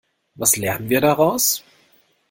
Was 0.35 0.55
lernen 0.57 0.89
wir 0.89 0.99
daraus? 0.99 1.63